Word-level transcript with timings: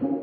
Hola, 0.00 0.16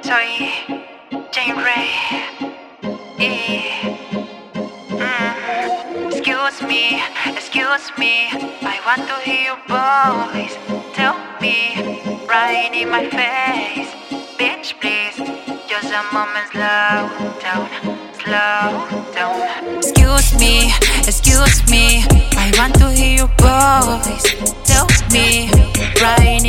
soy 0.00 0.48
Jane 1.30 1.58
Ray. 1.58 1.90
Y, 3.18 3.28
mm, 4.88 6.06
excuse 6.06 6.62
me, 6.62 7.02
excuse 7.26 7.92
me. 7.98 8.30
I 8.62 8.80
want 8.86 9.06
to 9.06 9.16
hear 9.20 9.52
your 9.52 9.60
voice. 9.68 10.56
Tell 10.94 11.16
me, 11.42 12.24
right 12.26 12.72
in 12.72 12.88
my 12.88 13.04
face. 13.10 13.92
Bitch, 14.38 14.80
please, 14.80 15.18
just 15.68 15.92
a 15.92 16.02
moment, 16.14 16.48
slow 16.52 17.10
down, 17.42 17.68
slow 18.14 18.88
down. 19.12 19.76
Excuse 19.76 20.32
me, 20.40 20.72
excuse 21.06 21.68
me. 21.70 22.27
I 22.48 22.52
want 22.56 22.74
to 22.76 22.90
hear 22.90 23.18
your 23.18 23.30
voice. 23.36 24.24
Tell 24.64 24.86
me, 25.12 25.50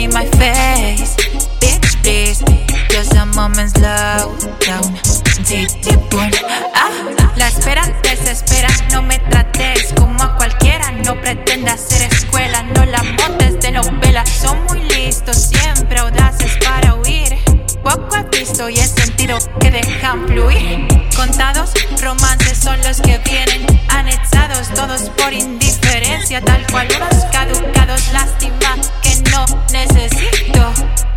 in 0.02 0.14
my 0.14 0.26
face. 0.40 1.18
Bitch, 1.60 2.02
please, 2.02 2.40
just 2.88 3.14
a 3.16 3.26
moment, 3.36 3.72
slow 3.72 4.32
down. 4.64 4.96
Titi, 5.44 5.98
boom. 6.10 6.32
Ah, 6.74 6.90
la 7.36 7.50
espera 7.50 7.84
desespera. 8.02 8.70
No 8.92 9.02
me 9.02 9.20
trates 9.30 9.92
como 9.98 10.24
a 10.24 10.38
cualquiera. 10.38 10.90
No 11.04 11.20
pretendas 11.20 11.82
ser 11.82 12.10
escuela. 12.10 12.64
No 12.64 12.86
la 12.86 13.04
montes 13.04 13.60
de 13.60 13.72
novela. 13.72 14.26
Son 14.26 14.58
muy 14.70 14.80
listos, 14.84 15.50
siempre 15.50 16.00
audaces 16.00 16.58
para 16.64 16.96
huir. 16.96 17.38
Poco 17.84 18.16
he 18.16 18.38
visto 18.38 18.70
y 18.70 18.76
he 18.76 18.88
sentido 18.88 19.38
que 19.60 19.70
dejan 19.70 20.28
fluir. 20.28 20.88
Contados 21.16 21.74
romances 22.02 22.58
son 22.58 22.82
los 22.84 23.02
que 23.02 23.18
vienen 23.20 23.66
anexados, 23.90 24.70
todos 24.74 25.10
por 25.18 25.34
indiferencia, 25.34 25.89
tal 26.38 26.66
cual 26.72 26.88
unos 26.96 27.26
caducados. 27.32 28.14
Lástima 28.14 28.76
que 29.02 29.16
no 29.32 29.46
necesito. 29.72 30.72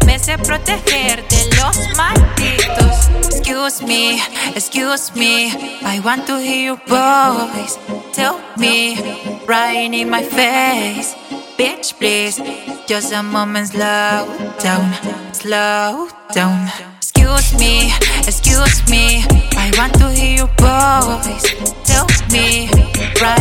Me 0.06 0.18
sé 0.18 0.38
proteger 0.38 1.26
de 1.28 1.56
los 1.56 1.96
malditos. 1.96 3.10
Excuse 3.30 3.84
me, 3.84 4.22
excuse 4.54 5.12
me. 5.14 5.52
I 5.84 6.00
want 6.00 6.26
to 6.26 6.38
hear 6.38 6.64
your 6.64 6.80
voice. 6.86 7.78
Tell 8.12 8.40
me, 8.56 8.96
right 9.46 9.92
in 9.92 10.08
my 10.08 10.22
face. 10.22 11.14
Bitch, 11.58 11.94
please, 11.98 12.40
just 12.88 13.12
a 13.12 13.22
moment, 13.22 13.68
slow 13.68 14.26
down, 14.62 14.92
slow 15.32 16.08
down. 16.32 16.68
Excuse 16.96 17.54
me, 17.58 17.92
excuse 18.26 18.82
me. 18.88 19.24
I 19.56 19.70
want 19.76 19.94
to 19.98 20.10
hear 20.10 20.38
your 20.38 20.50
voice. 20.58 21.44
Tell 21.84 22.06
me, 22.30 22.68
right 23.20 23.31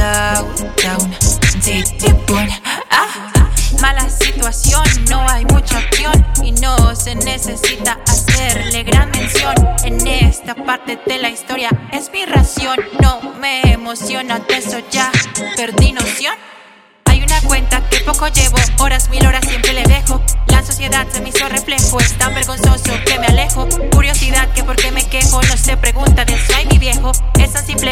down. 0.00 1.10
Titi, 1.62 2.12
boom, 2.26 2.48
ah. 2.90 3.32
Mala 3.80 4.08
situación, 4.08 4.82
no 5.08 5.26
hay 5.28 5.44
mucha 5.46 5.78
acción 5.78 6.26
y 6.42 6.52
no 6.52 6.94
se 6.94 7.14
necesita 7.14 7.98
hacerle 8.06 8.82
gran 8.82 9.10
mención. 9.10 9.54
En 9.84 10.06
esta 10.06 10.54
parte 10.54 10.98
de 11.06 11.18
la 11.18 11.30
historia 11.30 11.70
es 11.92 12.10
mi 12.12 12.24
ración, 12.24 12.78
no 13.00 13.20
me 13.40 13.60
emociona, 13.72 14.38
de 14.38 14.56
eso 14.56 14.78
ya 14.90 15.10
perdí 15.56 15.92
noción. 15.92 16.34
Hay 17.06 17.22
una 17.22 17.40
cuenta 17.42 17.82
que 17.88 18.00
poco 18.00 18.28
llevo, 18.28 18.56
horas, 18.78 19.10
mil 19.10 19.26
horas 19.26 19.44
siempre 19.46 19.72
le 19.72 19.82
dejo. 19.82 20.22
La 20.46 20.62
sociedad 20.62 21.06
se 21.10 21.20
me 21.20 21.30
hizo 21.30 21.48
reflejo, 21.48 22.00
es 22.00 22.16
tan 22.18 22.34
vergonzoso 22.34 22.92
que 23.04 23.18
me 23.18 23.26
alejo. 23.26 23.66
Curiosidad 23.92 24.48
que 24.54 24.59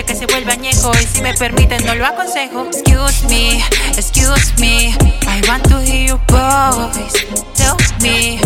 que 0.09 0.14
se 0.14 0.25
vuelve 0.25 0.53
añejo 0.53 0.91
y 0.98 1.05
si 1.05 1.20
me 1.20 1.34
permiten 1.34 1.84
no 1.84 1.95
lo 1.95 2.06
aconsejo. 2.06 2.66
Excuse 2.66 3.27
me, 3.28 3.62
excuse 3.94 4.55
me, 4.59 4.94
I 5.27 5.43
want 5.47 5.69
to 5.69 5.81
hear 5.83 6.09
your 6.09 6.21
voice. 6.28 7.12
Tell 7.55 7.77
me, 8.00 8.41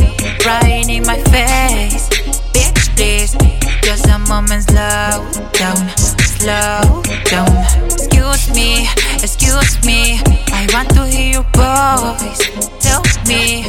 right 0.45 0.89
in 0.89 1.07
my 1.07 1.23
face. 1.31 2.09
Bitch, 2.53 2.91
please, 2.97 3.37
just 3.83 4.09
a 4.09 4.19
moment, 4.19 4.65
slow 4.65 5.25
down, 5.53 5.89
slow 6.19 7.03
down. 7.31 7.57
Excuse 7.87 8.51
me, 8.53 8.89
excuse 9.23 9.85
me, 9.87 10.21
I 10.53 10.67
want 10.73 10.91
to 10.97 11.07
hear 11.07 11.35
your 11.35 11.47
voice. 11.55 12.43
Tell 12.81 13.03
me, 13.29 13.65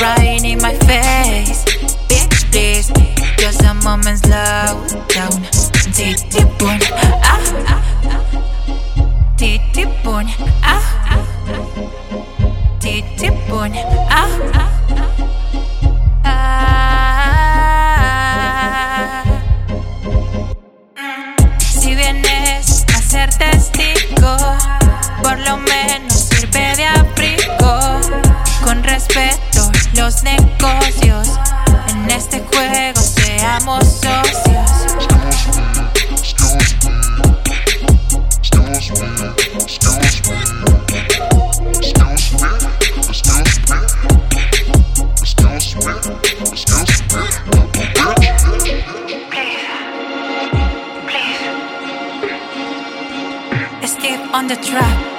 right 0.00 0.42
in 0.42 0.60
my 0.60 0.74
face. 0.90 1.64
Bitch, 2.08 2.50
please, 2.50 2.90
just 3.38 3.62
a 3.62 3.72
moment, 3.72 4.18
slow 4.18 4.84
down. 5.14 5.55
Titi 10.06 10.12
boom, 10.12 10.26
ah, 10.62 10.86
ah. 11.10 11.22
Titi 12.78 13.28
boom, 13.50 13.74
ah, 14.08 14.30
ah. 14.54 14.70
Ah. 14.94 15.15
On 54.36 54.46
the 54.48 54.56
track. 54.56 55.15